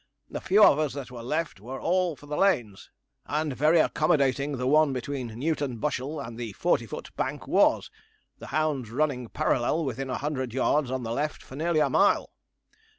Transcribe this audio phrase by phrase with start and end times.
[0.31, 2.89] The few of us that were left were all for the lanes,
[3.27, 7.91] and very accommodating the one between Newton Bushell and the Forty foot Bank was,
[8.39, 12.31] the hounds running parallel within a hundred yards on the left for nearly a mile.